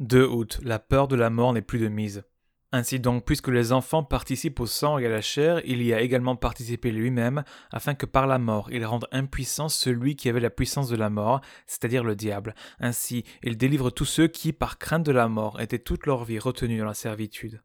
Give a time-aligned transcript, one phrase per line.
[0.00, 0.60] 2 août.
[0.62, 2.22] La peur de la mort n'est plus de mise.
[2.70, 6.02] Ainsi donc, puisque les enfants participent au sang et à la chair, il y a
[6.02, 7.42] également participé lui-même,
[7.72, 11.08] afin que par la mort il rende impuissant celui qui avait la puissance de la
[11.08, 12.54] mort, c'est-à-dire le diable.
[12.78, 16.38] Ainsi, il délivre tous ceux qui, par crainte de la mort, étaient toute leur vie
[16.38, 17.62] retenus dans la servitude.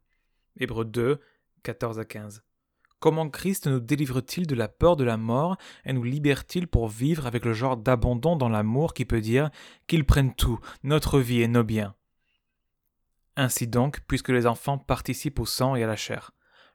[0.58, 1.20] Hébreux 2,
[1.64, 2.44] 14 à 15.
[3.00, 7.28] Comment Christ nous délivre-t-il de la peur de la mort et nous libère-t-il pour vivre
[7.28, 9.50] avec le genre d'abandon dans l'amour qui peut dire
[9.86, 11.94] qu'il prenne tout, notre vie et nos biens?
[13.36, 16.32] Ainsi donc, puisque les enfants participent au sang et à la chair.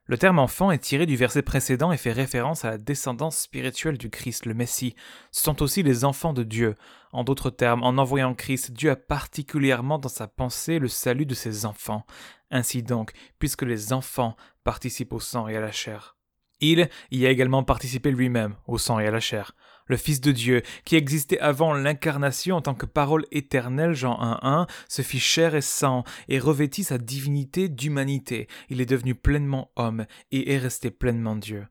[0.09, 3.99] Le terme enfant est tiré du verset précédent et fait référence à la descendance spirituelle
[3.99, 4.95] du Christ, le Messie.
[5.33, 6.77] Ce sont aussi les enfants de Dieu.
[7.13, 11.35] En d'autres termes, en envoyant Christ, Dieu a particulièrement dans sa pensée le salut de
[11.35, 12.07] ses enfants.
[12.51, 14.35] Ainsi donc, puisque les enfants
[14.65, 16.18] participent au sang et à la chair.
[16.61, 19.55] Il y a également participé lui-même au sang et à la chair
[19.89, 24.69] le Fils de Dieu, qui existait avant l'incarnation en tant que parole éternelle, Jean 1.1,
[24.89, 28.47] se fit chair et sang et revêtit sa divinité d'humanité.
[28.69, 31.67] Il est devenu pleinement homme et est resté pleinement Dieu.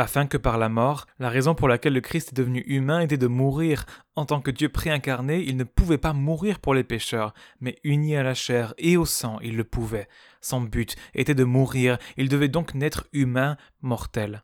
[0.00, 3.18] Afin que par la mort, la raison pour laquelle le Christ est devenu humain était
[3.18, 3.84] de mourir.
[4.16, 8.16] En tant que Dieu préincarné, il ne pouvait pas mourir pour les pécheurs, mais uni
[8.16, 10.08] à la chair et au sang, il le pouvait.
[10.40, 14.42] Son but était de mourir, il devait donc naître humain, mortel.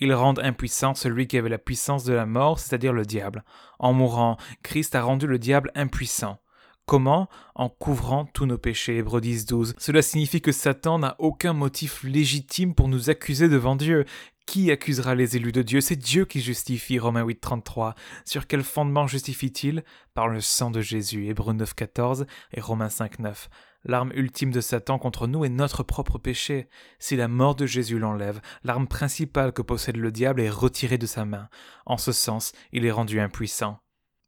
[0.00, 3.44] Ils rendent impuissant celui qui avait la puissance de la mort, c'est-à-dire le diable.
[3.78, 6.38] En mourant, Christ a rendu le diable impuissant.
[6.86, 8.96] Comment En couvrant tous nos péchés.
[8.96, 9.74] Hébreux 10, 12.
[9.78, 14.04] Cela signifie que Satan n'a aucun motif légitime pour nous accuser devant Dieu.
[14.46, 15.80] Qui accusera les élus de Dieu?
[15.80, 16.98] C'est Dieu qui justifie.
[16.98, 17.94] Romains 8, 33.
[18.24, 19.84] Sur quel fondement justifie-t-il?
[20.14, 21.26] Par le sang de Jésus.
[21.28, 23.48] Hébreux 9, 14 et Romains 5, 9.
[23.84, 26.68] L'arme ultime de Satan contre nous est notre propre péché.
[26.98, 31.06] Si la mort de Jésus l'enlève, l'arme principale que possède le diable est retirée de
[31.06, 31.48] sa main.
[31.86, 33.81] En ce sens, il est rendu impuissant.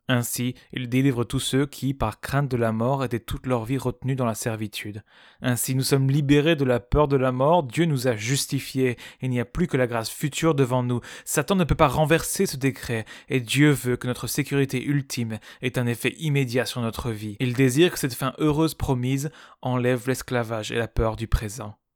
[0.08, 3.78] Ainsi, il délivre tous ceux qui, par crainte de la mort, étaient toute leur vie
[3.78, 5.02] retenus dans la servitude.
[5.41, 9.30] Ainsi, nous sommes libérés de la peur de la mort, Dieu nous a justifiés, il
[9.30, 11.00] n'y a plus que la grâce future devant nous.
[11.24, 15.79] Satan ne peut pas renverser ce décret, et Dieu veut que notre sécurité ultime ait
[15.79, 17.36] un effet immédiat sur notre vie.
[17.40, 19.30] Il désire que cette fin heureuse promise
[19.62, 21.79] enlève l'esclavage et la peur du présent.